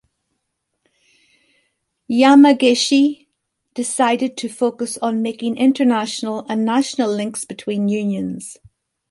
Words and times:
Yamagishi 2.09 3.27
decided 3.75 4.35
to 4.35 4.49
focus 4.49 4.97
on 4.97 5.21
making 5.21 5.55
international 5.57 6.43
and 6.49 6.65
national 6.65 7.11
links 7.13 7.45
between 7.45 7.87
unions. 7.87 8.57